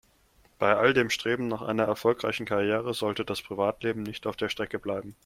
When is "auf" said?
4.25-4.35